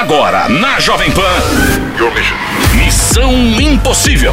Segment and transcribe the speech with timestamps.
[0.00, 1.20] Agora, na Jovem Pan.
[2.74, 4.32] Missão Impossível.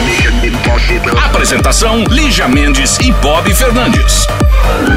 [1.26, 4.26] Apresentação: Lígia Mendes e Bob Fernandes.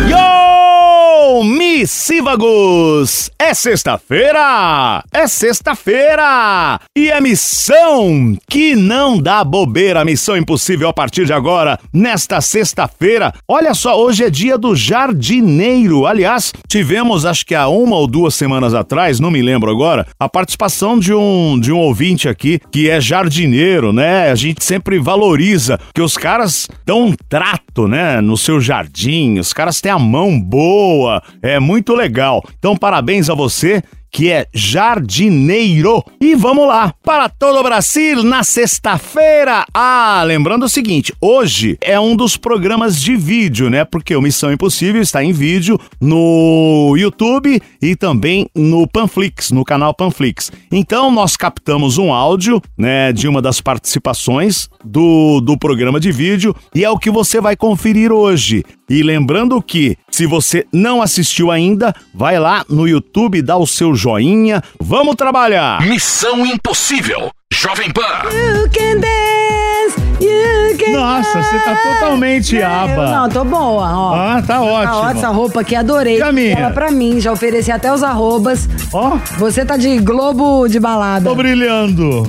[0.09, 1.43] Yo!
[1.73, 3.31] Missívagos!
[3.39, 5.05] É sexta-feira!
[5.13, 6.81] É sexta-feira!
[6.99, 13.33] E é missão que não dá bobeira, missão impossível a partir de agora, nesta sexta-feira.
[13.47, 16.07] Olha só, hoje é dia do jardineiro.
[16.07, 20.29] Aliás, tivemos, acho que há uma ou duas semanas atrás, não me lembro agora, a
[20.29, 24.31] participação de um, de um ouvinte aqui que é jardineiro, né?
[24.31, 29.53] A gente sempre valoriza que os caras dão um trato, né, no seu jardim, os
[29.53, 32.45] caras têm a mão boa, é muito legal.
[32.59, 36.05] Então, parabéns a você que é jardineiro.
[36.21, 39.65] E vamos lá, para todo o Brasil, na sexta-feira.
[39.73, 43.85] Ah, lembrando o seguinte, hoje é um dos programas de vídeo, né?
[43.85, 49.95] Porque o Missão Impossível está em vídeo no YouTube e também no Panflix, no canal
[49.95, 50.51] Panflix.
[50.71, 56.55] Então, nós captamos um áudio, né, de uma das participações do, do programa de vídeo
[56.75, 58.65] e é o que você vai conferir hoje.
[58.89, 63.95] E lembrando que, se você não assistiu ainda, vai lá no YouTube, dá o seu
[64.01, 64.63] joinha.
[64.81, 65.83] Vamos trabalhar!
[65.87, 67.31] Missão Impossível.
[67.53, 68.01] Jovem Pan.
[68.33, 73.11] You can dance, you can Nossa, você tá totalmente Eu aba.
[73.11, 74.15] Não, tô boa, ó.
[74.15, 74.97] Ah, tá Tá ótimo.
[74.99, 76.19] ótima essa roupa aqui, adorei.
[76.19, 76.55] E a minha?
[76.59, 78.67] Ela pra mim, já ofereci até os arrobas.
[78.93, 81.29] Ó, Você tá de globo de balada.
[81.29, 82.23] tô brilhando.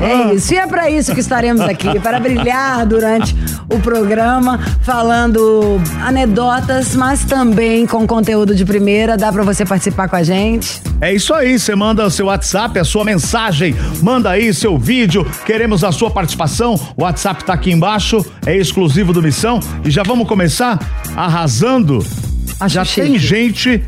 [0.00, 0.30] Ah.
[0.30, 0.54] É isso.
[0.54, 3.34] E é pra isso que estaremos aqui, para brilhar durante
[3.70, 9.16] o programa, falando anedotas, mas também com conteúdo de primeira.
[9.16, 10.80] Dá pra você participar com a gente.
[11.00, 15.26] É isso aí, você manda o seu WhatsApp, a sua mensagem, manda aí seu vídeo,
[15.44, 16.74] queremos a sua participação.
[16.96, 19.60] O WhatsApp tá aqui embaixo, é exclusivo do Missão.
[19.84, 20.78] E já vamos começar
[21.16, 22.04] arrasando.
[22.60, 23.06] Acho já chique.
[23.06, 23.84] tem gente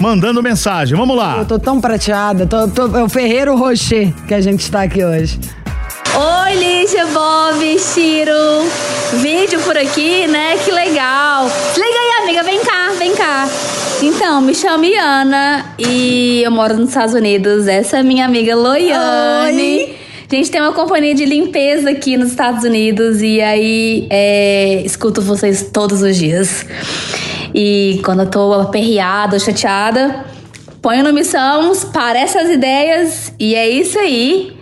[0.00, 0.96] mandando mensagem.
[0.96, 1.38] Vamos lá.
[1.38, 5.04] Eu tô tão prateada, tô, tô- é o Ferreiro Rocher que a gente tá aqui
[5.04, 5.38] hoje.
[6.14, 8.32] Oi, Lígia, Bob, Chiro.
[9.20, 10.56] Vídeo por aqui, né?
[10.64, 11.44] Que legal.
[11.74, 13.48] Liga aí, amiga, vem cá, vem cá.
[14.02, 17.66] Então, me chamo Iana e eu moro nos Estados Unidos.
[17.66, 19.62] Essa é minha amiga Loiane.
[19.62, 19.96] Oi.
[20.30, 25.22] A gente tem uma companhia de limpeza aqui nos Estados Unidos e aí é, escuto
[25.22, 26.66] vocês todos os dias.
[27.58, 30.26] E quando eu tô aperreada ou chateada,
[30.82, 34.54] ponho no missão, parece as ideias e é isso aí.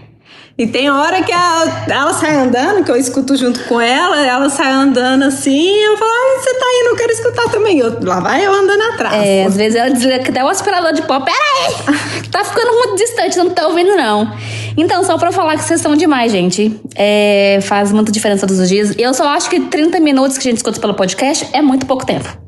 [0.56, 4.48] E tem hora que a- ela sai andando, que eu escuto junto com ela, ela
[4.48, 7.78] sai andando assim, eu falo, ai, você tá indo, eu quero escutar também.
[7.80, 9.20] Eu, lá vai eu andando atrás.
[9.20, 11.18] É, às vezes ela desliga até o aspirador de pó.
[11.18, 11.94] Pera aí!
[12.34, 14.32] Tá ficando muito distante, não tá ouvindo, não.
[14.76, 16.80] Então, só pra falar que vocês são demais, gente.
[16.96, 18.92] É, faz muita diferença todos os dias.
[18.98, 22.04] Eu só acho que 30 minutos que a gente escuta pelo podcast é muito pouco
[22.04, 22.43] tempo.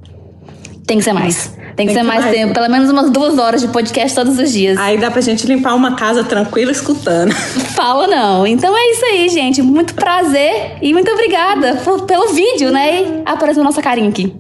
[0.87, 1.51] Tem que ser mais.
[1.75, 2.55] Tem que ser mais tempo.
[2.55, 4.79] Pelo menos umas duas horas de podcast todos os dias.
[4.79, 7.33] Aí dá pra gente limpar uma casa tranquila escutando.
[7.75, 8.47] Fala não.
[8.47, 9.61] Então é isso aí, gente.
[9.61, 13.03] Muito prazer e muito obrigada por- pelo vídeo, né?
[13.03, 14.33] E apareceu nossa carinha aqui.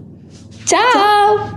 [0.65, 1.56] Tchau.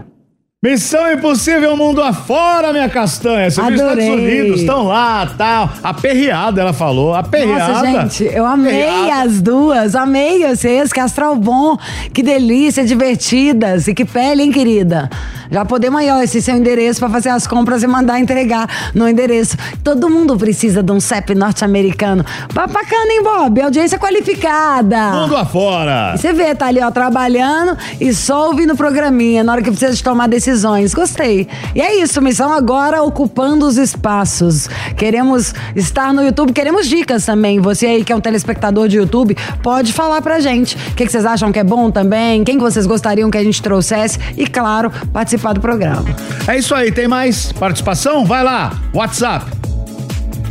[0.69, 3.49] Missão Impossível Mundo afora, minha castanha.
[3.49, 4.41] Você viu os Estados Adorei.
[4.41, 5.69] Unidos, estão lá, tal.
[5.81, 7.15] Aperreada, ela falou.
[7.15, 7.73] Aperreada.
[7.75, 9.21] Nossa, gente, eu amei Aperreada.
[9.23, 9.95] as duas.
[9.95, 10.91] Amei vocês.
[10.91, 11.77] Que astral bom,
[12.13, 13.87] que delícia, divertidas.
[13.87, 15.09] E que pele, hein, querida?
[15.49, 19.07] Já podemos aí, ó, esse seu endereço pra fazer as compras e mandar entregar no
[19.07, 19.55] endereço.
[19.81, 22.23] Todo mundo precisa de um CEP norte-americano.
[22.53, 23.61] Ba- Bacana, hein, Bob?
[23.61, 25.11] Audiência qualificada.
[25.21, 26.15] Mundo afora.
[26.17, 29.93] Você vê, tá ali, ó, trabalhando e só ouvindo o programinha na hora que precisa
[29.93, 30.93] de tomar decisões.
[30.93, 31.47] Gostei.
[31.75, 34.67] E é isso, missão agora ocupando os espaços.
[34.97, 37.59] Queremos estar no YouTube, queremos dicas também.
[37.59, 40.75] Você aí que é um telespectador de YouTube, pode falar pra gente.
[40.75, 42.43] O que, que vocês acham que é bom também?
[42.43, 44.19] Quem que vocês gostariam que a gente trouxesse?
[44.37, 46.05] E, claro, participar do programa.
[46.47, 48.25] É isso aí, tem mais participação?
[48.25, 49.78] Vai lá, WhatsApp.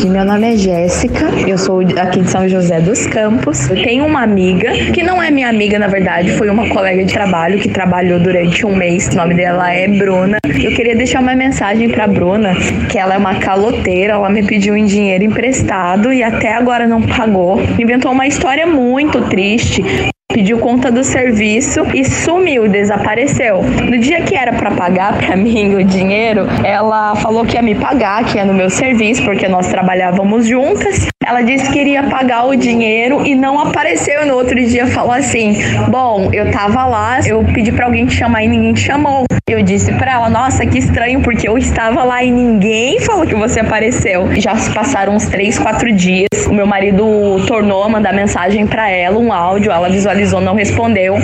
[0.06, 3.69] Meu nome é Jéssica, eu sou aqui de São José dos Campos.
[3.69, 7.12] Eu tenho uma amiga, que não é minha amiga na verdade, foi uma colega de
[7.12, 9.09] trabalho que trabalhou durante um mês.
[9.09, 10.38] O nome dela é Bruna.
[10.44, 12.54] Eu queria deixar uma mensagem pra Bruna,
[12.88, 17.03] que ela é uma caloteira, ela me pediu um dinheiro emprestado e até agora não
[17.03, 17.60] pagou.
[17.78, 19.83] Inventou uma história muito triste.
[20.30, 23.63] Pediu conta do serviço e sumiu, desapareceu.
[23.63, 27.75] No dia que era pra pagar pra mim o dinheiro, ela falou que ia me
[27.75, 31.09] pagar, que ia no meu serviço, porque nós trabalhávamos juntas.
[31.25, 34.27] Ela disse que iria pagar o dinheiro e não apareceu.
[34.27, 35.57] No outro dia falou assim:
[35.89, 39.24] Bom, eu tava lá, eu pedi pra alguém te chamar e ninguém te chamou.
[39.48, 43.34] Eu disse pra ela: Nossa, que estranho, porque eu estava lá e ninguém falou que
[43.34, 44.28] você apareceu.
[44.36, 46.28] Já se passaram uns três, quatro dias.
[46.47, 47.04] O meu marido
[47.47, 51.16] tornou a mandar mensagem pra ela, um áudio, ela visualizou, não respondeu.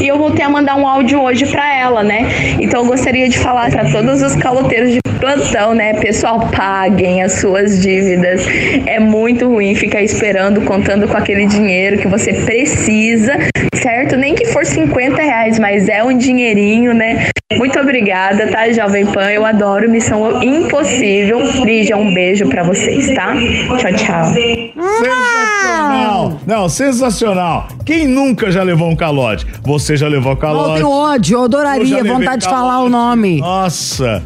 [0.00, 2.26] E eu voltei a mandar um áudio hoje pra ela, né?
[2.60, 5.94] Então eu gostaria de falar pra todos os caloteiros de plantão, né?
[5.94, 8.44] Pessoal, paguem as suas dívidas.
[8.86, 13.34] É muito ruim ficar esperando, contando com aquele dinheiro que você precisa,
[13.74, 14.16] certo?
[14.16, 17.28] Nem que for 50 reais, mas é um dinheirinho, né?
[17.58, 19.30] Muito obrigada, tá, Jovem Pan?
[19.30, 21.40] Eu adoro Missão Impossível.
[21.64, 23.34] Lígia, um beijo pra vocês, tá?
[23.78, 24.24] Tchau, tchau.
[24.32, 26.40] Sensacional!
[26.46, 27.68] Não, sensacional.
[27.84, 29.46] Quem nunca já levou um calote?
[29.62, 30.74] Você já levou Eu calote?
[30.76, 32.62] tenho ódio, eu Eu adoraria, levei vontade de calote.
[32.70, 33.40] falar o nome.
[33.40, 34.22] Nossa.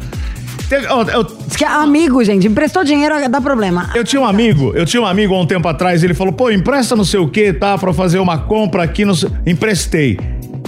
[0.69, 3.89] Eu, Diz que é amigo, gente, emprestou dinheiro, dá problema.
[3.95, 6.51] eu tinha um amigo, eu tinha um amigo há um tempo atrás, ele falou, pô,
[6.51, 9.15] empresta não sei o que, tá, pra fazer uma compra aqui, no...
[9.15, 10.19] sei-" emprestei.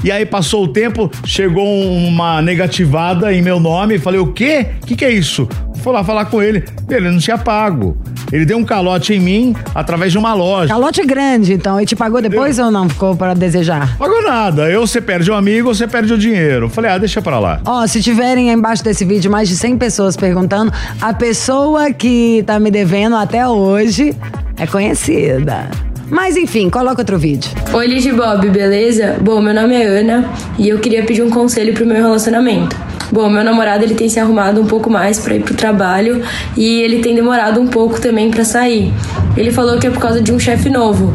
[0.04, 4.68] E aí passou o tempo, chegou uma negativada em meu nome, falei, o quê?
[4.82, 5.48] O que que é isso?
[5.84, 7.98] Fui lá falar com ele, ele não tinha pago.
[8.32, 10.68] Ele deu um calote em mim através de uma loja.
[10.74, 11.80] Calote grande, então.
[11.80, 12.88] E te pagou depois ou não?
[12.88, 13.98] Ficou para desejar?
[13.98, 14.70] Pagou nada.
[14.70, 16.70] Eu, você perde o amigo, ou você perde o dinheiro.
[16.70, 17.62] Falei, ah, deixa pra lá.
[17.66, 22.44] Ó, se tiverem aí embaixo desse vídeo mais de 100 pessoas perguntando, a pessoa que
[22.46, 24.16] tá me devendo até hoje
[24.58, 25.70] é conhecida.
[26.10, 27.52] Mas enfim, coloca outro vídeo.
[27.74, 29.18] Oi, Ligi Bob, beleza?
[29.22, 32.76] Bom, meu nome é Ana e eu queria pedir um conselho pro meu relacionamento.
[33.12, 36.24] Bom, meu namorado ele tem se arrumado um pouco mais para ir pro trabalho
[36.56, 38.94] e ele tem demorado um pouco também para sair.
[39.36, 41.14] Ele falou que é por causa de um chefe novo.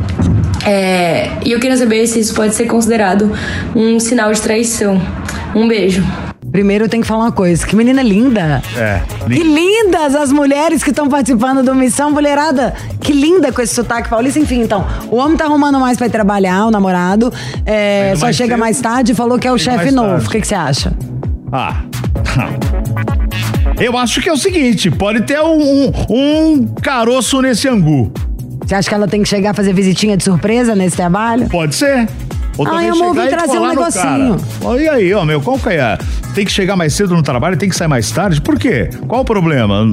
[0.66, 3.30] É, e eu queria saber se isso pode ser considerado
[3.76, 5.00] um sinal de traição.
[5.54, 6.02] Um beijo.
[6.54, 8.62] Primeiro eu tenho que falar uma coisa, que menina linda.
[8.76, 9.02] É.
[9.26, 12.72] Que lindas as mulheres que estão participando do Missão Mulherada.
[13.00, 14.38] Que linda com esse sotaque paulista.
[14.38, 17.32] Enfim, então, o homem tá arrumando mais pra ir trabalhar, o namorado.
[17.66, 18.60] é, só mais chega cedo.
[18.60, 20.24] mais tarde e falou que é o chefe novo.
[20.24, 20.92] O que que você acha?
[21.50, 21.82] Ah.
[23.76, 28.12] Eu acho que é o seguinte, pode ter um, um caroço nesse angu.
[28.64, 31.48] Você acha que ela tem que chegar a fazer visitinha de surpresa nesse trabalho?
[31.48, 32.08] Pode ser.
[32.56, 34.36] Ou amor, chegar vim trazer um negocinho.
[34.78, 35.98] E aí, ó, meu, qual que é?
[36.34, 38.40] Tem que chegar mais cedo no trabalho, tem que sair mais tarde?
[38.40, 38.90] Por quê?
[39.08, 39.92] Qual o problema?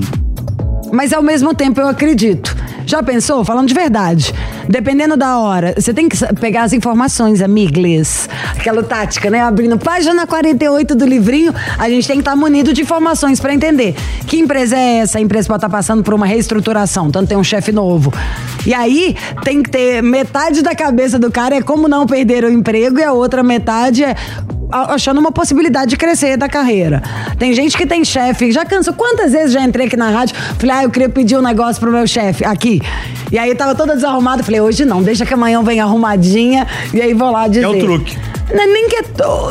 [0.92, 2.56] Mas ao mesmo tempo eu acredito.
[2.92, 3.46] Já pensou?
[3.46, 4.34] Falando de verdade.
[4.68, 8.28] Dependendo da hora, você tem que pegar as informações, amigles.
[8.54, 9.40] Aquela tática, né?
[9.40, 13.96] Abrindo página 48 do livrinho, a gente tem que estar munido de informações pra entender.
[14.28, 15.20] Que empresa é essa?
[15.20, 18.14] A empresa pode estar passando por uma reestruturação, tanto tem um chefe novo.
[18.66, 22.50] E aí tem que ter metade da cabeça do cara é como não perder o
[22.52, 24.18] emprego e a outra metade é
[24.71, 27.01] achando uma possibilidade de crescer da carreira.
[27.38, 28.94] Tem gente que tem chefe, já cansou.
[28.94, 31.91] Quantas vezes já entrei aqui na rádio, falei, ah, eu queria pedir um negócio pro
[31.91, 32.81] meu chefe aqui.
[33.31, 37.01] E aí tava toda desarrumada, falei, hoje não, deixa que amanhã eu venha arrumadinha e
[37.01, 37.63] aí vou lá dizer.
[37.63, 38.18] É o truque.
[38.53, 39.03] Não é nem que é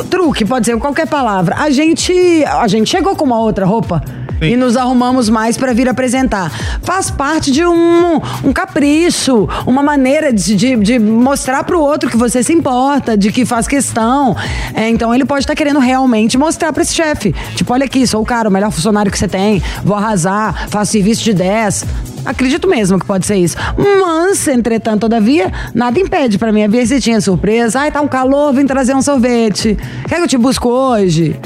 [0.09, 1.55] truque, pode ser qualquer palavra.
[1.57, 2.13] A gente,
[2.45, 4.03] a gente chegou com uma outra roupa.
[4.41, 4.53] Sim.
[4.53, 6.51] E nos arrumamos mais pra vir apresentar.
[6.81, 12.17] Faz parte de um, um capricho, uma maneira de, de, de mostrar pro outro que
[12.17, 14.35] você se importa, de que faz questão.
[14.73, 17.35] É, então ele pode estar querendo realmente mostrar pra esse chefe.
[17.55, 20.93] Tipo, olha aqui, sou o cara, o melhor funcionário que você tem, vou arrasar, faço
[20.93, 21.85] serviço de 10.
[22.25, 23.55] Acredito mesmo que pode ser isso.
[23.77, 27.81] Mas, entretanto, todavia, nada impede pra mim a visitinha surpresa.
[27.81, 29.77] Ai, tá um calor, vim trazer um sorvete.
[30.07, 31.39] Quer que eu te busco hoje?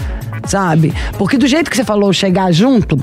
[0.47, 0.93] Sabe?
[1.17, 2.97] Porque do jeito que você falou, chegar junto,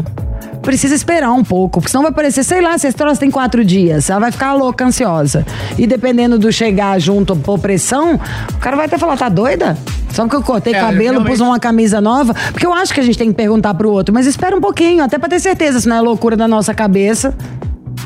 [0.63, 1.81] precisa esperar um pouco.
[1.81, 4.09] Porque senão vai parecer, sei lá, se esse troço tem quatro dias.
[4.11, 5.45] Ela vai ficar louca, ansiosa.
[5.79, 8.15] E dependendo do chegar junto por pressão,
[8.55, 9.77] o cara vai até falar, tá doida?
[10.13, 11.31] Só porque eu cortei É, cabelo, realmente.
[11.31, 12.35] pus uma camisa nova.
[12.53, 14.15] Porque eu acho que a gente tem que perguntar pro outro.
[14.15, 17.35] Mas espera um pouquinho, até pra ter certeza se não é loucura da nossa cabeça.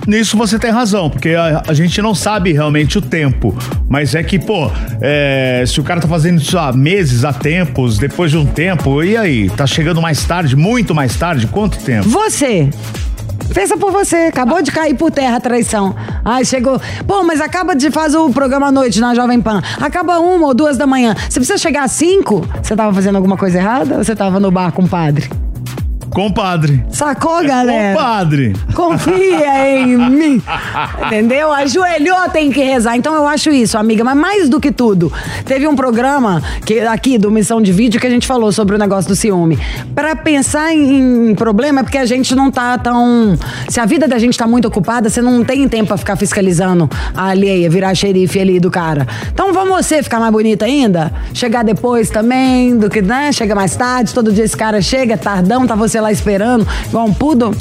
[0.06, 3.56] Nisso você tem razão, porque a, a gente não sabe realmente o tempo.
[3.88, 7.98] Mas é que, pô, é, se o cara tá fazendo isso há meses, há tempos,
[7.98, 9.50] depois de um tempo, e aí?
[9.50, 11.46] Tá chegando mais tarde, muito mais tarde?
[11.46, 12.08] Quanto tempo?
[12.08, 12.68] Você.
[13.54, 15.94] Pensa por você, acabou de cair por terra a traição.
[16.24, 16.80] Ai, chegou.
[17.06, 19.62] Pô, mas acaba de fazer o programa à noite na Jovem Pan.
[19.80, 21.14] Acaba uma ou duas da manhã.
[21.14, 22.46] Você precisa chegar às cinco?
[22.62, 25.30] Você tava fazendo alguma coisa errada ou você tava no bar com o padre?
[26.10, 26.84] Compadre.
[26.90, 27.94] Sacou, galera?
[27.94, 28.56] Compadre.
[28.74, 30.42] Confia em mim.
[31.06, 31.52] Entendeu?
[31.52, 32.96] Ajoelhou, tem que rezar.
[32.96, 34.02] Então eu acho isso, amiga.
[34.02, 35.12] Mas mais do que tudo,
[35.44, 38.78] teve um programa que, aqui do Missão de Vídeo que a gente falou sobre o
[38.78, 39.58] negócio do ciúme.
[39.94, 43.36] Pra pensar em, em problema é porque a gente não tá tão.
[43.68, 46.88] Se a vida da gente tá muito ocupada, você não tem tempo pra ficar fiscalizando
[47.14, 49.06] a alheia, virar xerife ali do cara.
[49.32, 51.12] Então vamos você ficar mais bonita ainda?
[51.34, 53.32] Chegar depois também, do que, né?
[53.32, 57.06] Chega mais tarde, todo dia esse cara chega, é tardão, tá você lá esperando, igual
[57.06, 57.54] um poodle.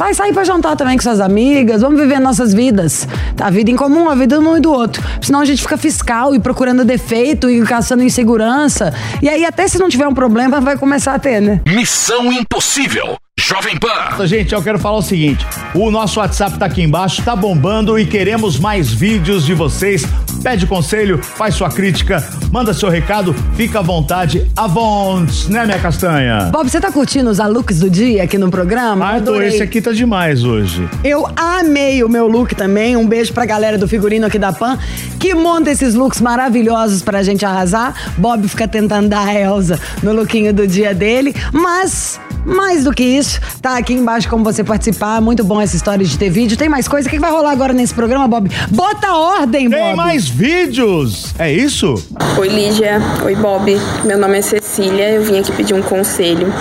[0.00, 3.06] Vai sair pra jantar também com suas amigas, vamos viver nossas vidas.
[3.38, 5.02] A vida em comum, a vida de um e do outro.
[5.20, 8.94] Senão a gente fica fiscal e procurando defeito e caçando insegurança.
[9.20, 11.60] E aí, até se não tiver um problema, vai começar a ter, né?
[11.66, 13.18] Missão Impossível.
[13.40, 14.26] Jovem Pan.
[14.26, 18.04] Gente, eu quero falar o seguinte: o nosso WhatsApp tá aqui embaixo, tá bombando e
[18.04, 20.04] queremos mais vídeos de vocês.
[20.42, 26.50] Pede conselho, faz sua crítica, manda seu recado, fica à vontade, avonte, né, minha castanha?
[26.50, 29.04] Bob, você tá curtindo os looks do dia aqui no programa?
[29.04, 29.48] Ah, adorei.
[29.48, 30.88] esse aqui tá demais hoje.
[31.04, 32.96] Eu amei o meu look também.
[32.96, 34.78] Um beijo pra galera do figurino aqui da Pan,
[35.18, 37.94] que monta esses looks maravilhosos pra gente arrasar.
[38.16, 41.34] Bob fica tentando dar a Elsa no lookinho do dia dele.
[41.52, 42.18] Mas,
[42.50, 45.20] mais do que isso, tá aqui embaixo como você participar.
[45.20, 46.56] Muito bom essa história de ter vídeo.
[46.56, 47.08] Tem mais coisa?
[47.08, 48.50] O que vai rolar agora nesse programa, Bob?
[48.70, 49.80] Bota ordem, Bob!
[49.80, 51.34] Tem mais vídeos!
[51.38, 51.94] É isso?
[52.38, 56.52] Oi Lígia, oi Bob, meu nome é Cecília, eu vim aqui pedir um conselho.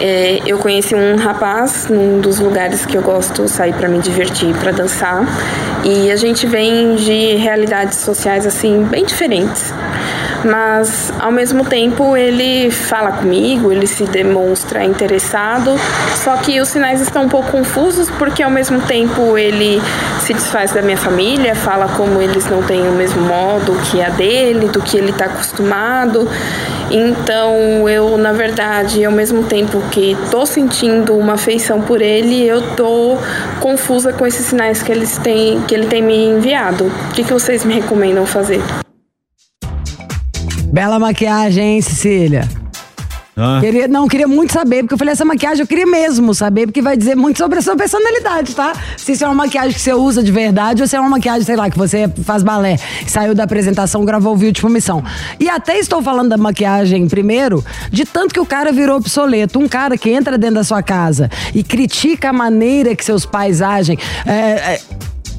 [0.00, 4.54] É, eu conheci um rapaz num dos lugares que eu gosto sair para me divertir,
[4.56, 5.24] para dançar,
[5.84, 9.72] e a gente vem de realidades sociais assim bem diferentes.
[10.44, 15.74] Mas ao mesmo tempo ele fala comigo, ele se demonstra interessado,
[16.16, 19.80] só que os sinais estão um pouco confusos porque ao mesmo tempo ele
[20.20, 24.10] se desfaz da minha família, fala como eles não têm o mesmo modo que a
[24.10, 26.28] dele, do que ele está acostumado.
[26.90, 32.60] Então eu, na verdade, ao mesmo tempo que tô sentindo uma afeição por ele, eu
[32.76, 33.16] tô
[33.60, 36.86] confusa com esses sinais que eles têm, que ele tem me enviado.
[36.86, 38.83] O que, que vocês me recomendam fazer?
[40.74, 42.48] Bela maquiagem, hein, Cecília?
[43.38, 43.60] Hã?
[43.60, 46.82] Queria, não, queria muito saber, porque eu falei, essa maquiagem eu queria mesmo saber, porque
[46.82, 48.72] vai dizer muito sobre a sua personalidade, tá?
[48.96, 51.44] Se isso é uma maquiagem que você usa de verdade ou se é uma maquiagem,
[51.44, 52.76] sei lá, que você faz balé,
[53.06, 55.00] saiu da apresentação, gravou o vídeo tipo missão.
[55.38, 59.60] E até estou falando da maquiagem primeiro, de tanto que o cara virou obsoleto.
[59.60, 63.62] Um cara que entra dentro da sua casa e critica a maneira que seus pais
[63.62, 63.96] agem.
[64.26, 64.80] é, é,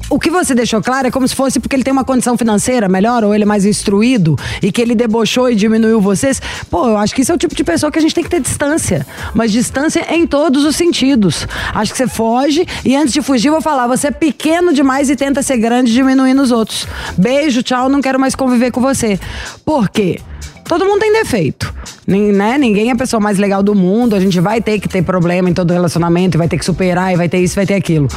[0.08, 2.88] o que você deixou claro é como se fosse porque ele tem uma condição financeira
[2.88, 6.40] melhor ou ele é mais instruído e que ele debochou e diminuiu vocês.
[6.70, 8.30] Pô, eu acho que isso é o tipo de pessoa que a gente tem que
[8.30, 9.06] ter distância.
[9.34, 11.46] Mas distância em todos os sentidos.
[11.74, 15.16] Acho que você foge e antes de fugir vou falar, você é pequeno demais e
[15.16, 16.86] tenta ser grande diminuindo os outros.
[17.16, 19.18] Beijo, tchau, não quero mais conviver com você.
[19.64, 20.20] Por quê?
[20.68, 21.72] Todo mundo tem defeito,
[22.06, 22.58] né?
[22.58, 24.16] Ninguém é a pessoa mais legal do mundo.
[24.16, 27.16] A gente vai ter que ter problema em todo relacionamento, vai ter que superar, e
[27.16, 28.08] vai ter isso, vai ter aquilo.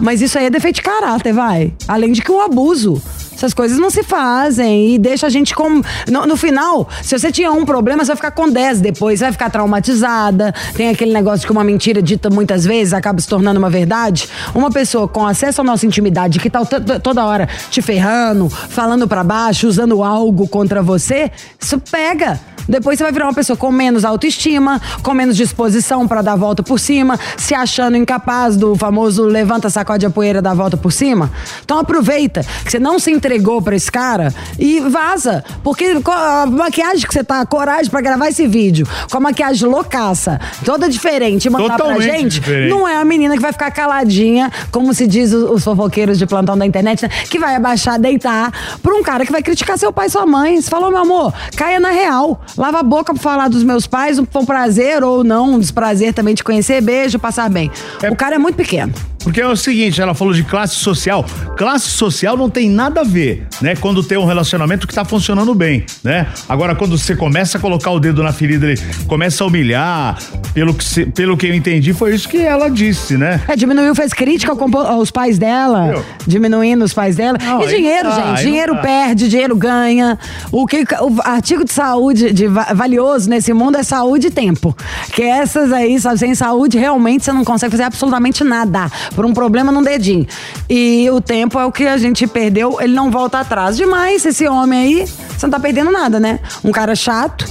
[0.00, 1.72] Mas isso aí é defeito de caráter, vai.
[1.88, 3.02] Além de que o abuso.
[3.36, 5.84] Essas coisas não se fazem e deixa a gente como.
[6.10, 9.30] No, no final, se você tinha um problema, você vai ficar com 10 depois, vai
[9.30, 10.54] ficar traumatizada.
[10.74, 14.26] Tem aquele negócio que uma mentira dita muitas vezes acaba se tornando uma verdade.
[14.54, 19.22] Uma pessoa com acesso à nossa intimidade, que tá toda hora te ferrando, falando pra
[19.22, 22.40] baixo, usando algo contra você, isso pega.
[22.68, 26.36] Depois você vai virar uma pessoa com menos autoestima, com menos disposição pra dar a
[26.36, 30.76] volta por cima, se achando incapaz do famoso levanta, sacode a poeira, dá a volta
[30.76, 31.30] por cima.
[31.64, 35.44] Então aproveita que você não se entregou pra esse cara e vaza.
[35.62, 39.68] Porque a maquiagem que você tá, a coragem pra gravar esse vídeo, com a maquiagem
[39.68, 42.70] loucaça, toda diferente, e mandar pra Totalmente gente, diferente.
[42.70, 46.26] não é a menina que vai ficar caladinha, como se diz os, os fofoqueiros de
[46.26, 47.08] plantão da internet, né?
[47.30, 50.60] que vai abaixar, deitar pra um cara que vai criticar seu pai e sua mãe.
[50.60, 52.40] Você falou, meu amor, caia na real.
[52.56, 56.12] Lava a boca pra falar dos meus pais, um, um prazer ou não, um desprazer
[56.14, 57.70] também de conhecer, beijo, passar bem.
[58.10, 58.92] O cara é muito pequeno.
[59.26, 61.24] Porque é o seguinte, ela falou de classe social.
[61.56, 63.74] Classe social não tem nada a ver, né?
[63.74, 66.28] Quando tem um relacionamento que tá funcionando bem, né?
[66.48, 70.16] Agora, quando você começa a colocar o dedo na ferida, ele começa a humilhar,
[70.56, 73.42] pelo que, se- pelo que eu entendi, foi isso que ela disse, né?
[73.46, 77.36] É, diminuiu, fez crítica ao compo- aos pais dela, diminuindo os pais dela.
[77.38, 78.80] Não, e dinheiro, tá, gente, dinheiro dá.
[78.80, 80.18] perde, dinheiro ganha.
[80.50, 84.74] O que o artigo de saúde de va- valioso nesse mundo é saúde e tempo.
[85.12, 88.90] Que essas aí, sabe, sem saúde, realmente você não consegue fazer absolutamente nada.
[89.14, 90.26] Por um problema num dedinho.
[90.70, 93.76] E o tempo é o que a gente perdeu, ele não volta atrás.
[93.76, 96.40] Demais, esse homem aí, você não tá perdendo nada, né?
[96.64, 97.44] Um cara chato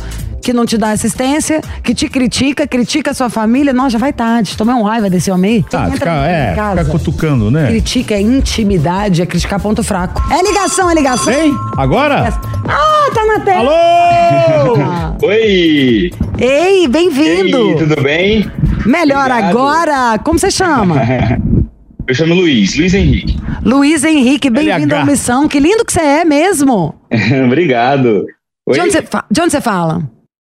[0.46, 3.74] que não te dá assistência, que te critica, critica a sua família.
[3.74, 4.56] Nossa, já vai tarde.
[4.56, 5.64] Tomei um raiva desse homem aí.
[5.64, 7.66] Tá, fica, é, fica cutucando, né?
[7.66, 10.22] Critica é intimidade, é criticar ponto fraco.
[10.32, 11.34] É ligação, é ligação.
[11.34, 12.32] Vem, agora?
[12.68, 13.72] Ah, tá na tela.
[13.72, 15.18] Alô!
[15.26, 16.12] Oi!
[16.38, 17.78] Ei, bem-vindo.
[17.78, 18.46] tudo bem?
[18.86, 19.50] Melhor Obrigado.
[19.50, 20.20] agora.
[20.20, 20.98] Como você chama?
[22.08, 23.36] Eu chamo Luiz, Luiz Henrique.
[23.64, 25.48] Luiz Henrique, bem-vindo à missão.
[25.48, 26.94] Que lindo que você é mesmo.
[27.48, 28.28] Obrigado.
[28.72, 30.04] De onde, você fa- de onde você fala?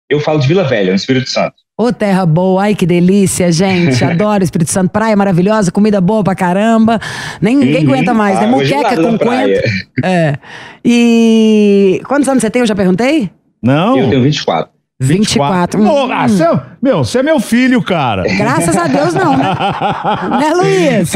[0.09, 1.53] Eu falo de Vila Velha, no Espírito Santo.
[1.77, 4.03] Ô, terra boa, ai que delícia, gente.
[4.03, 6.99] Adoro Espírito Santo, praia maravilhosa, comida boa pra caramba.
[7.41, 7.93] Nem, ninguém Uhum.
[7.93, 8.47] aguenta mais, né?
[8.47, 9.61] Muqueca com coentro.
[10.03, 10.35] É.
[10.83, 12.61] E quantos anos você tem?
[12.61, 13.29] Eu já perguntei?
[13.61, 13.97] Não.
[13.97, 14.69] Eu tenho 24.
[15.01, 15.81] 24.
[15.81, 16.11] Pô, Hum.
[16.11, 18.23] ah, você é- meu, você é meu filho, cara.
[18.37, 19.45] Graças a Deus, não, né?
[20.39, 21.13] né, Luiz?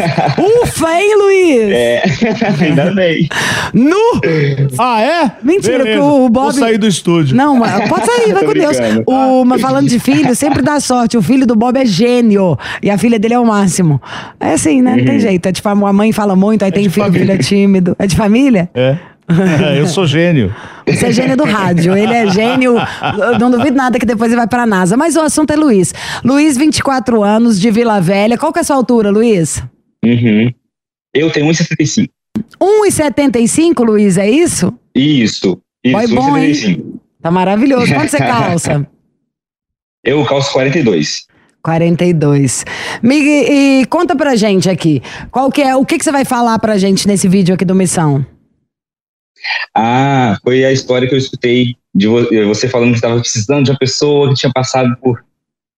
[0.64, 1.70] Ufa, hein, Luiz?
[1.72, 2.04] É,
[2.64, 3.28] ainda bem.
[3.74, 3.98] Nu!
[4.80, 5.32] Ah, é?
[5.44, 6.00] Mentira, Beleza.
[6.00, 7.36] que o Bob- Vou sair do estúdio.
[7.36, 8.78] Não, mas pode sair, vai com Deus.
[9.06, 11.18] O, mas falando de filho, sempre dá sorte.
[11.18, 12.58] O filho do Bob é gênio.
[12.82, 14.02] E a filha dele é o máximo.
[14.40, 14.96] É assim, né?
[14.96, 15.46] Não tem jeito.
[15.46, 17.26] É tipo, a mãe fala muito, aí tem de filho, família.
[17.28, 17.96] filho é tímido.
[18.00, 18.70] É de família?
[18.74, 18.98] É.
[19.28, 20.54] É, eu sou gênio.
[20.88, 21.96] Você é gênio do rádio.
[21.96, 22.76] Ele é gênio.
[22.78, 24.98] eu Não duvido nada que depois ele vai pra NASA.
[24.98, 25.94] Mas o assunto é Luiz.
[26.24, 28.38] Luiz, 24 anos, de Vila Velha.
[28.38, 29.64] Qual que é a sua altura, Luiz?
[30.04, 30.52] Uhum.
[31.14, 32.10] Eu tenho 1,75.
[32.60, 34.74] 1,75, Luiz, é isso?
[34.96, 35.60] Isso.
[35.84, 36.52] Isso, Boy bom, hein?
[36.52, 36.84] 1,75.
[37.22, 37.94] Tá maravilhoso.
[37.94, 38.88] Quanto você calça?
[40.04, 41.26] Eu calço 42.
[41.62, 42.66] 42.
[43.02, 45.02] Mig, e conta pra gente aqui.
[45.32, 47.74] Qual que é, o que, que você vai falar pra gente nesse vídeo aqui do
[47.74, 48.26] Missão?
[49.76, 53.72] Ah, foi a história que eu escutei de vo- você falando que estava precisando de
[53.72, 55.24] uma pessoa que tinha passado por,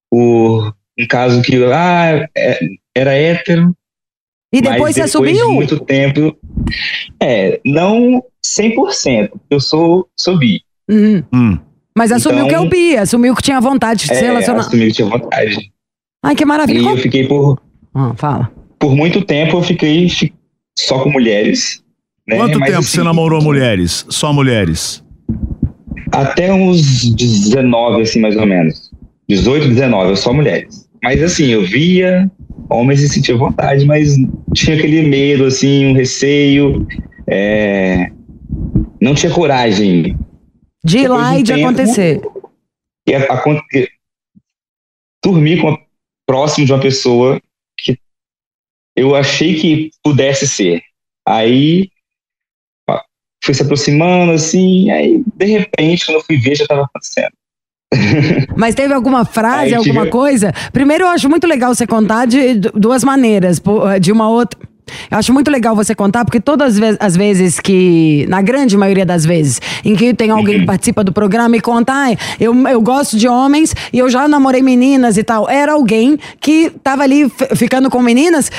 [0.10, 2.60] por um caso que ah, é-
[2.96, 3.76] era hétero.
[4.54, 5.48] E depois mas você depois subiu?
[5.50, 6.38] De muito tempo.
[7.22, 10.62] É, não 100%, porque eu sou, sou bi.
[10.90, 11.24] Uhum.
[11.34, 11.60] Hum.
[11.98, 14.62] Mas assumiu Então- que é o bi, assumiu que tinha vontade de se É, relacionar.
[14.62, 15.72] assumi que tinha vontade.
[16.24, 16.80] Ai, que maravilha.
[16.80, 17.62] E eu fiquei por,
[17.94, 18.52] Ah, fala.
[18.80, 20.34] por muito tempo, eu fiquei fi-
[20.78, 21.84] só com mulheres.
[22.28, 22.38] Né?
[22.38, 24.06] Quanto Mas, tempo assim, você namorou mulheres?
[24.10, 25.04] Só mulheres?
[26.12, 28.92] Até uns 19, assim, mais ou menos.
[29.28, 30.88] 18, 19, eu só mulheres.
[31.04, 32.30] Mas assim, eu via
[32.70, 34.16] homens e sentia vontade, mas
[34.54, 36.86] tinha aquele medo, assim, um receio.
[37.28, 38.12] é,
[39.02, 40.18] Não tinha coragem.
[40.84, 42.22] De ir lá e de tempo, acontecer.
[43.08, 43.90] E a- acon- que-
[45.24, 45.80] dormir com a-
[46.28, 47.40] próximo de uma pessoa
[47.80, 47.98] que
[48.96, 50.82] eu achei que pudesse ser.
[51.28, 51.90] Aí
[53.46, 57.32] ó, fui se aproximando assim, aí de repente, quando eu fui ver, já estava acontecendo.
[58.58, 60.52] Mas teve alguma frase, Aí alguma tive- coisa?
[60.74, 63.60] Primeiro, eu acho muito legal você contar de duas maneiras.
[63.60, 64.60] pô, De uma outra.
[65.10, 68.78] Eu acho muito legal você contar, porque todas as ve- as vezes que, na grande
[68.78, 72.54] maioria das vezes, em que tem alguém que participa do programa e conta, "Ai, eu,
[72.68, 75.50] eu gosto de homens e eu já namorei meninas e tal.
[75.50, 78.52] Era alguém que tava ali ficando com meninas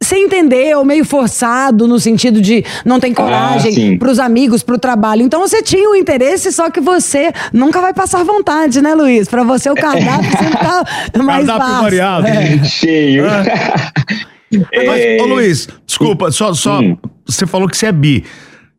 [0.00, 3.98] sem entender, ou meio forçado, no sentido de não tem coragem sim.
[3.98, 5.22] pros amigos, pro trabalho.
[5.22, 9.28] Então você tinha o interesse, só que você nunca vai passar vontade, né, Luiz?
[9.28, 10.84] Pra você o cardápio sempre tá
[11.22, 11.82] mais Cardápio fácil.
[11.82, 12.26] variado.
[12.26, 12.64] É.
[12.64, 13.24] Cheio.
[14.50, 16.96] Mas, ô Luiz, desculpa, só, só Hum.
[17.26, 18.24] você falou que você é bi.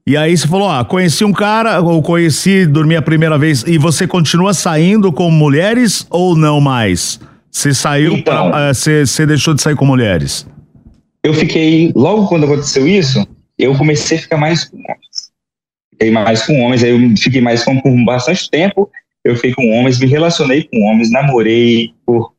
[0.07, 3.77] E aí você falou, ah, conheci um cara, ou conheci, dormi a primeira vez, e
[3.77, 7.19] você continua saindo com mulheres ou não mais?
[7.51, 8.49] Você saiu, Então.
[8.49, 10.47] pra- eh, você você deixou de sair com mulheres?
[11.23, 13.25] Eu fiquei, logo quando aconteceu isso,
[13.57, 15.31] eu comecei a ficar mais com homens.
[15.91, 18.89] Fiquei mais com homens, aí eu fiquei mais com por bastante tempo.
[19.23, 22.33] Eu fiquei com homens, me relacionei com homens, namorei por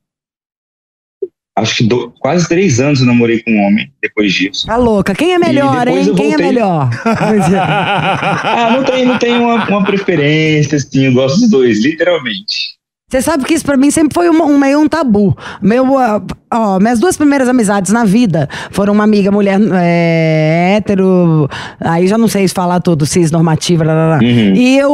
[1.58, 4.66] acho que do- quase três anos eu namorei com um homem depois disso.
[4.66, 5.14] Tá louca.
[5.14, 6.14] Quem é melhor, hein?
[6.14, 6.88] Quem é melhor?
[7.04, 12.78] Ah, não tem, não tem uma, uma preferência, assim, eu gosto dos dois, literalmente.
[13.10, 15.36] Você sabe que isso pra mim sempre foi um, um meio um tabu.
[15.60, 16.22] Meu, ah,
[16.54, 21.48] ó, minhas duas primeiras amizades na vida foram uma amiga mulher é, hétero,
[21.80, 23.84] aí já não sei se falar tudo, cis normativa.
[24.22, 24.54] Uhum.
[24.54, 24.92] e eu,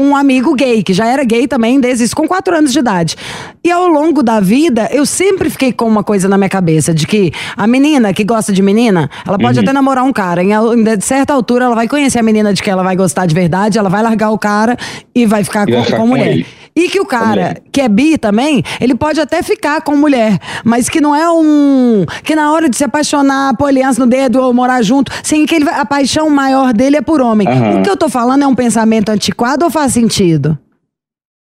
[0.00, 3.16] um amigo gay, que já era gay também desde isso, com quatro anos de idade.
[3.62, 7.06] E ao longo da vida, eu sempre fiquei com uma coisa na minha cabeça, de
[7.06, 9.64] que a menina que gosta de menina, ela pode Uhum.
[9.64, 12.70] até namorar um cara, em em certa altura ela vai conhecer a menina de que
[12.70, 14.74] ela vai gostar de verdade, ela vai largar o cara
[15.14, 16.28] e vai ficar E com, com a mulher.
[16.32, 16.46] ele.
[16.78, 20.88] E que o cara que é bi também, ele pode até ficar com mulher, mas
[20.88, 22.06] que não é um.
[22.22, 25.56] Que na hora de se apaixonar, pôr aliança no dedo ou morar junto, sem que
[25.56, 27.48] ele, a paixão maior dele é por homem.
[27.48, 27.80] Aham.
[27.80, 30.56] O que eu tô falando é um pensamento antiquado ou faz sentido?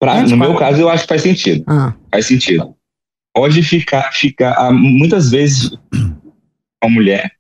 [0.00, 1.62] Pra- no meu caso, eu acho que faz sentido.
[1.68, 1.94] Ah.
[2.10, 2.74] Faz sentido.
[3.32, 7.30] Pode ficar, ficar ah, muitas vezes com a mulher.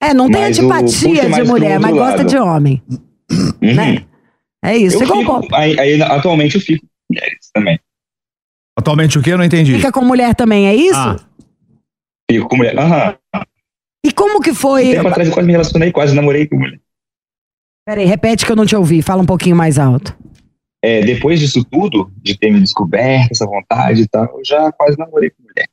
[0.00, 2.28] É, não tem antipatia puxa de mulher, mas outro gosta lado.
[2.28, 2.82] de homem.
[3.28, 3.74] Uhum.
[3.74, 4.04] Né?
[4.64, 5.02] É isso.
[5.02, 7.80] Eu fico, aí, aí, atualmente eu fico mulheres também.
[8.78, 9.32] Atualmente o quê?
[9.32, 9.74] Eu não entendi.
[9.74, 10.98] Fica com mulher também, é isso?
[10.98, 11.16] Ah,
[12.30, 12.78] Fico com mulher.
[12.78, 13.16] Aham.
[14.04, 14.92] E como que foi.
[14.92, 16.80] Tempo atrás eu quase me relacionei, quase namorei com mulher.
[17.86, 19.00] Peraí, repete que eu não te ouvi.
[19.00, 20.16] Fala um pouquinho mais alto.
[20.84, 24.98] É, depois disso tudo, de ter me descoberto, essa vontade e tal, eu já quase
[24.98, 25.68] namorei com mulher.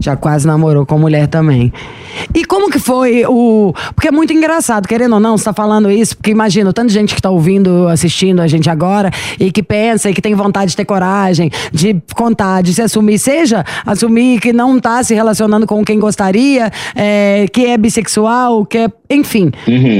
[0.00, 1.72] Já quase namorou com mulher também.
[2.34, 3.72] E como que foi o.
[3.94, 6.88] Porque é muito engraçado, querendo ou não, você tá falando isso, porque imagina, o tanto
[6.88, 10.34] de gente que tá ouvindo, assistindo a gente agora, e que pensa e que tem
[10.34, 15.14] vontade de ter coragem, de contar, de se assumir, seja assumir que não tá se
[15.14, 18.88] relacionando com quem gostaria, é, que é bissexual, que é.
[19.10, 19.52] Enfim,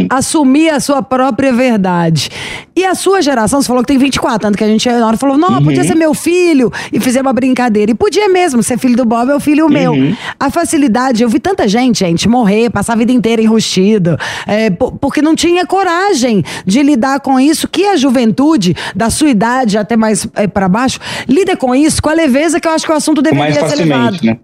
[0.09, 2.31] assumir a sua própria verdade.
[2.75, 5.19] E a sua geração, você falou que tem 24, tanto que a gente na hora
[5.19, 7.91] falou, não, podia ser meu filho, e fizemos uma brincadeira.
[7.91, 9.93] E podia mesmo, ser filho do Bob é o filho meu.
[10.41, 14.93] A facilidade, eu vi tanta gente, gente, morrer, passar a vida inteira enrustido, é, po-
[14.93, 19.97] porque não tinha coragem de lidar com isso, que a juventude, da sua idade até
[19.97, 20.99] mais é, para baixo,
[21.29, 23.77] lida com isso com a leveza que eu acho que o assunto mais deveria ser
[23.85, 24.25] levado.
[24.25, 24.39] né?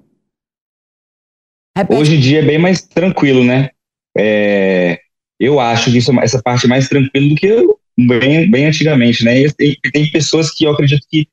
[2.00, 3.70] Hoje em dia é bem mais tranquilo, né?
[4.16, 4.98] É,
[5.38, 7.64] eu acho que isso, é essa parte é mais tranquila do que
[7.96, 9.40] bem, bem antigamente, né?
[9.42, 11.28] E tem, tem pessoas que eu acredito que,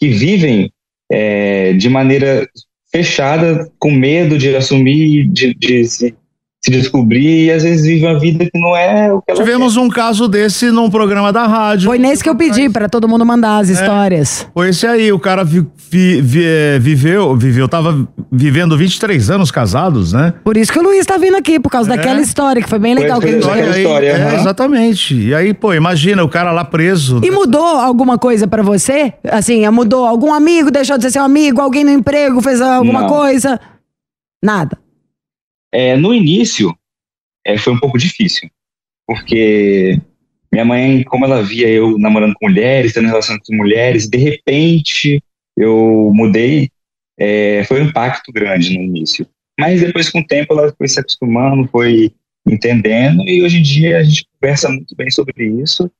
[0.00, 0.72] que vivem
[1.12, 2.48] é, de maneira
[2.92, 6.14] fechada, com medo de assumir, de, de se,
[6.62, 9.78] se descobrir, e às vezes vivem uma vida que não é o que ela Tivemos
[9.78, 11.86] um caso desse num programa da rádio.
[11.86, 13.62] Foi nesse que eu pedi para todo mundo mandar É.
[13.62, 14.46] as histórias.
[14.52, 19.50] Foi esse aí, o cara vi- vi- vi- eh, viveu, viveu, tava vivendo 23 anos
[19.50, 20.34] casados, né?
[20.44, 21.96] Por isso que o Luiz tá vindo aqui, por causa É.
[21.96, 23.18] daquela história, que foi bem legal.
[23.20, 25.14] que ele Olha aí, é, exatamente.
[25.18, 27.22] E aí, pô, imagina o cara lá preso.
[27.24, 29.14] E mudou alguma coisa pra você?
[29.30, 33.08] Assim, mudou algum amigo, deixou de ser seu amigo, alguém no emprego fez alguma Não.
[33.08, 33.58] coisa?
[34.44, 34.76] Nada.
[35.72, 36.76] É, no início,
[37.44, 38.50] é, foi um pouco difícil,
[39.06, 40.00] porque
[40.52, 45.22] minha mãe, como ela via eu namorando com mulheres, tendo relação com mulheres, de repente
[45.56, 46.70] eu mudei,
[47.18, 49.26] é, foi um impacto grande no início.
[49.58, 52.12] Mas depois, com o tempo, ela foi se acostumando, foi
[52.46, 55.90] entendendo, e hoje em dia a gente conversa muito bem sobre isso,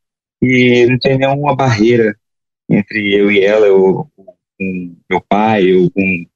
[0.42, 2.16] e não tem nenhuma barreira
[2.68, 4.08] entre eu e ela, eu
[4.56, 6.26] com meu pai, eu com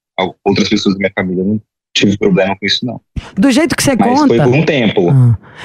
[0.43, 1.43] outras pessoas da minha família.
[1.43, 1.59] Não
[1.95, 2.99] tive problema com isso, não.
[3.35, 4.27] Do jeito que você Mas conta.
[4.27, 5.01] foi por um tempo.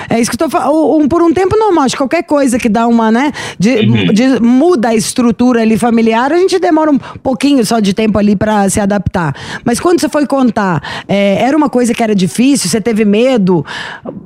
[0.08, 0.96] É isso que eu tô falando.
[0.96, 3.32] Um, por um tempo normal, acho que qualquer coisa que dá uma, né?
[3.58, 4.06] De, Uhum.
[4.12, 8.36] de- muda a estrutura ali familiar, a gente demora um pouquinho só de tempo ali
[8.36, 9.34] pra se adaptar.
[9.64, 13.66] Mas quando você foi contar, é, era uma coisa que era difícil, você teve medo?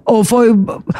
[0.04, 0.50] Ou foi.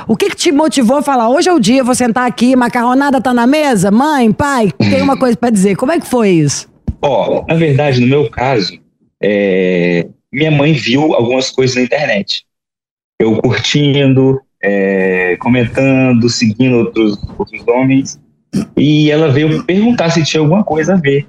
[0.08, 3.20] O que, que te motivou a falar, hoje é o dia, vou sentar aqui, macarronada
[3.20, 3.90] tá na mesa?
[3.90, 5.76] Mãe, pai, tem uma coisa pra dizer.
[5.76, 6.66] Como é que foi isso?
[7.02, 8.72] Ó, na verdade, no meu caso,
[9.22, 12.44] é, minha mãe viu algumas coisas na internet.
[13.20, 18.20] Eu curtindo, é, comentando, seguindo outros, outros homens.
[18.76, 21.26] E ela veio perguntar se tinha alguma coisa a ver.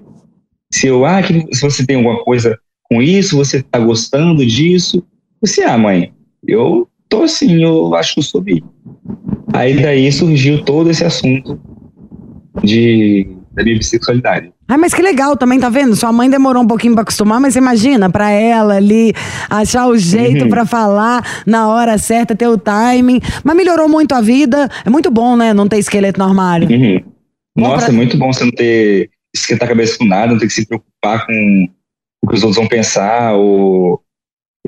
[0.73, 5.05] Se eu, ah, que, se você tem alguma coisa com isso, você tá gostando disso.
[5.41, 6.11] Disse, ah, mãe,
[6.47, 8.63] eu tô assim, eu acho que eu sou bi.
[9.53, 11.59] Aí daí surgiu todo esse assunto
[12.63, 14.51] de, da minha bissexualidade.
[14.67, 15.95] Ah, mas que legal também, tá vendo?
[15.95, 19.13] Sua mãe demorou um pouquinho pra acostumar, mas imagina, pra ela ali
[19.49, 20.49] achar o jeito Uhum.
[20.49, 23.19] pra falar na hora certa, ter o timing.
[23.43, 24.67] Mas melhorou muito a vida.
[24.83, 25.53] É muito bom, né?
[25.53, 26.67] Não ter esqueleto no armário.
[26.67, 26.99] Uhum.
[27.55, 30.47] Nossa, pra- é muito bom você não ter esquentar a cabeça com nada, não ter
[30.47, 31.67] que se preocupar com
[32.23, 33.33] o que os outros vão pensar.
[33.35, 34.01] Ou...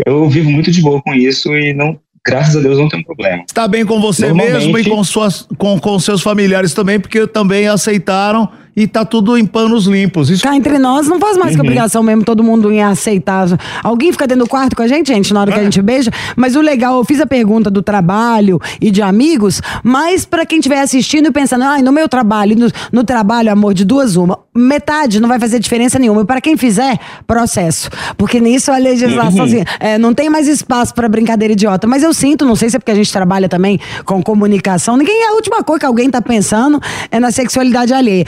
[0.05, 3.43] Eu vivo muito de boa com isso e não, graças a Deus não tem problema.
[3.47, 7.67] Está bem com você mesmo e com, suas, com, com seus familiares também, porque também
[7.67, 10.29] aceitaram e tá tudo em panos limpos.
[10.29, 11.65] Isso Cá entre nós, não faz mais que Uhum.
[11.65, 13.47] obrigação mesmo todo mundo em aceitar.
[13.83, 15.53] Alguém fica dentro do quarto com a gente, gente, na hora É.
[15.55, 16.11] que a gente beija.
[16.35, 20.59] Mas o legal, eu fiz a pergunta do trabalho e de amigos, mas pra quem
[20.59, 24.37] estiver assistindo e pensando, ai, no meu trabalho, no, no trabalho, amor, de duas uma,
[24.55, 26.21] metade não vai fazer diferença nenhuma.
[26.21, 27.89] E para quem fizer, processo.
[28.15, 29.45] Porque nisso a legislação, Uhum.
[29.45, 31.87] assim, é, não tem mais espaço pra brincadeira idiota.
[31.87, 35.27] Mas eu sinto, não sei se é porque a gente trabalha também com comunicação, ninguém,
[35.29, 36.79] a última coisa que alguém tá pensando
[37.11, 38.25] é na sexualidade alheia.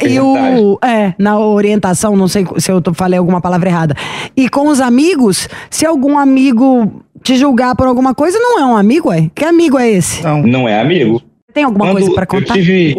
[0.00, 3.94] E o, é, na orientação, não sei se eu tô- falei alguma palavra errada.
[4.36, 8.76] E com os amigos, se algum amigo te julgar por alguma coisa, não é um
[8.76, 9.30] amigo, é?
[9.34, 10.22] Que amigo é esse?
[10.22, 11.22] Não, é amigo.
[11.52, 12.56] Tem alguma Quando coisa pra contar?
[12.56, 12.96] Eu tive,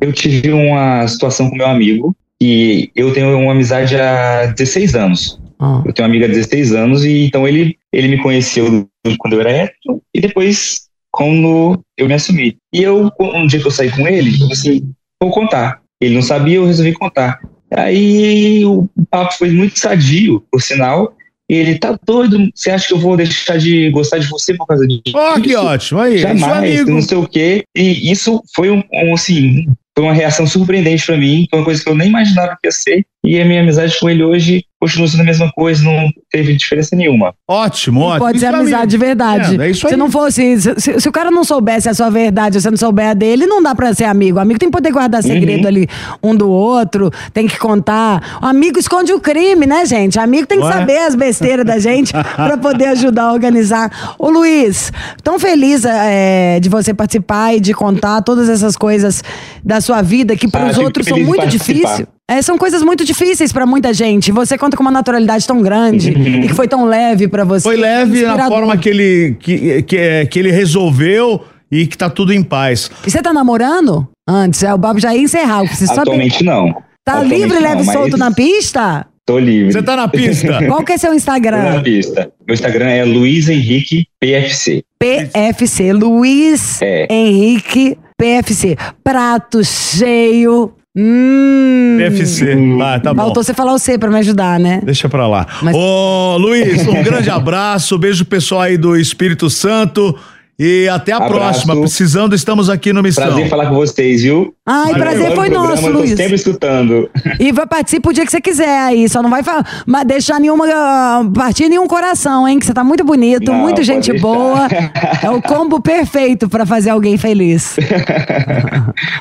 [0.00, 5.38] eu tive uma situação com meu amigo e eu tenho uma amizade há 16 anos.
[5.86, 8.86] Eu tenho uma amiga há 16 anos e então ele, ele me conheceu
[9.18, 12.56] quando eu era hétero e depois quando eu me assumi.
[12.72, 14.90] E eu, um dia que eu saí com ele, eu falei assim,
[15.22, 15.80] vou contar.
[16.00, 17.40] Ele não sabia, eu resolvi contar.
[17.72, 21.16] Aí o papo foi muito sadio, por sinal.
[21.48, 24.86] Ele tá doido, você acha que eu vou deixar de gostar de você por causa
[24.86, 25.14] disso?
[25.14, 26.90] Ó, que ótimo, aí, Jamais, amigo.
[26.90, 27.64] não sei o quê.
[27.76, 31.82] E isso foi um, um, assim, foi uma reação surpreendente pra mim, foi uma coisa
[31.82, 33.06] que eu nem imaginava que ia ser.
[33.24, 36.94] E a minha amizade com ele hoje continua sendo a mesma coisa, não teve diferença
[36.94, 37.32] nenhuma.
[37.48, 38.18] Ótimo, ótimo.
[38.26, 39.58] Pode ser Isso é amizade de verdade.
[39.62, 39.96] É, é isso se aí.
[39.98, 43.08] não fosse, se, se- se o cara não soubesse a sua verdade, você não souber
[43.08, 44.36] a dele, não dá pra ser amigo.
[44.36, 45.26] O amigo tem que poder guardar Uhum.
[45.30, 45.88] segredo ali
[46.22, 48.40] um do outro, tem que contar.
[48.42, 50.18] O amigo esconde o crime, né, gente?
[50.18, 50.74] O amigo tem que Não é?
[50.74, 53.90] saber as besteiras da gente pra poder ajudar a organizar.
[54.18, 59.24] Ô, Luiz, tão feliz é, de você participar e de contar todas essas coisas
[59.64, 62.06] da sua vida que para Ah, outros são muito difíceis.
[62.30, 64.32] É, são coisas muito difíceis pra muita gente.
[64.32, 67.62] Você conta com uma naturalidade tão grande e que foi tão leve pra você.
[67.62, 68.48] Foi leve na Inspirador.
[68.58, 72.90] forma que ele, que, que, é, que ele resolveu e que tá tudo em paz.
[73.06, 74.08] E você tá namorando?
[74.26, 75.64] Antes, é, o Bob já ia encerrar.
[75.64, 76.72] Você Atualmente não.
[77.04, 79.06] Tá Atualmente livre, não, leve e solto na pista?
[79.26, 79.72] Tô livre.
[79.72, 80.58] Você tá na pista?
[80.66, 81.82] Qual que é seu Tô na Instagram?
[81.82, 82.32] pista.
[82.46, 84.82] Meu Instagram é Luiz Henrique PFC.
[84.98, 87.06] PFC, Luiz É.
[87.10, 88.76] Henrique PFC.
[89.02, 90.72] Prato cheio.
[90.96, 91.96] Hum.
[91.98, 92.56] PFC.
[92.82, 93.22] Ah, tá bom.
[93.22, 94.80] Faltou você falar o C pra me ajudar, né?
[94.84, 95.46] Deixa pra lá.
[95.62, 97.98] Mas- Ô, Luiz, um grande abraço.
[97.98, 100.16] Beijo pro pessoal aí do Espírito Santo.
[100.56, 101.34] E até a Abraço.
[101.66, 101.76] próxima.
[101.80, 103.24] Precisando, estamos aqui no Missão.
[103.24, 104.54] Prazer falar com vocês, viu?
[104.64, 104.98] Ai, Valeu.
[105.00, 106.10] prazer foi o programa, nosso, Luiz.
[106.16, 107.10] sempre escutando.
[107.40, 109.08] E vai participar o dia que você quiser aí.
[109.08, 109.42] Só não vai
[109.84, 110.64] mas deixar nenhuma.
[110.72, 112.60] ah, partir nenhum coração, hein?
[112.60, 114.22] Que você tá muito bonito, Não, muito gente deixar.
[114.22, 114.68] boa.
[115.24, 117.76] É o combo perfeito pra fazer alguém feliz.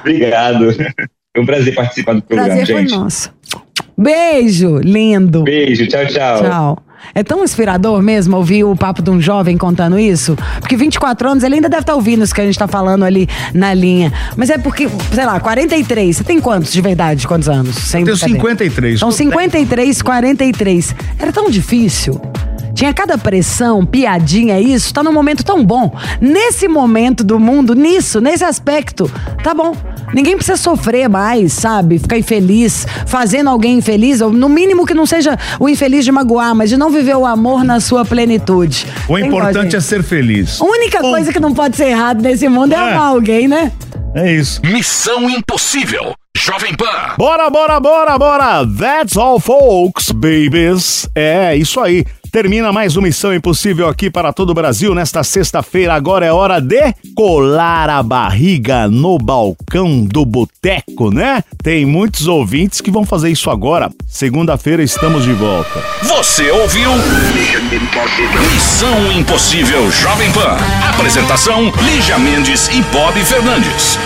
[0.01, 0.67] Obrigado.
[1.35, 2.95] Foi um prazer participar do programa, Prazer foi gente.
[2.95, 3.33] nosso.
[3.97, 5.43] Beijo, lindo.
[5.43, 6.41] Beijo, tchau, tchau.
[6.43, 6.83] Tchau.
[7.15, 10.37] É tão inspirador mesmo ouvir o papo de um jovem contando isso.
[10.59, 13.27] Porque 24 anos, ele ainda deve estar ouvindo isso que a gente tá falando ali
[13.51, 14.13] na linha.
[14.37, 16.15] Mas é porque, sei lá, 43.
[16.17, 17.27] Você tem quantos de verdade?
[17.27, 17.75] Quantos anos?
[17.75, 18.39] Sem Eu tenho brincadeira.
[18.39, 18.99] 53.
[18.99, 20.95] São 53, 43.
[21.19, 22.21] Era tão difícil.
[22.73, 24.93] Tinha cada pressão, piadinha, isso.
[24.93, 25.95] Tá num momento tão bom.
[26.21, 29.11] Nesse momento do mundo, nisso, nesse aspecto,
[29.43, 29.75] tá bom.
[30.13, 31.99] Ninguém precisa sofrer mais, sabe?
[31.99, 36.53] Ficar infeliz, fazendo alguém infeliz, ou no mínimo que não seja o infeliz de magoar,
[36.55, 38.85] mas de não viver o amor na sua plenitude.
[39.09, 40.61] O Tem importante igual, é ser feliz.
[40.61, 42.79] A única coisa que não pode ser errado nesse mundo é, É.
[42.79, 43.71] amar alguém, né?
[44.15, 44.61] É isso.
[44.63, 46.13] Missão Impossível.
[46.37, 47.15] Jovem Pan.
[47.17, 48.67] Bora, bora, bora, bora!
[48.77, 51.07] That's all, folks, babies.
[51.15, 52.05] É, isso aí.
[52.33, 55.93] Termina mais uma Missão Impossível aqui para todo o Brasil nesta sexta-feira.
[55.93, 56.81] Agora é hora de
[57.15, 61.43] colar a barriga no balcão do boteco, né?
[61.61, 63.91] Tem muitos ouvintes que vão fazer isso agora.
[64.07, 65.79] Segunda-feira estamos de volta.
[66.01, 66.89] Você ouviu?
[68.51, 70.57] Missão Impossível Jovem Pan.
[70.89, 73.99] Apresentação: Lígia Mendes e Bob Fernandes.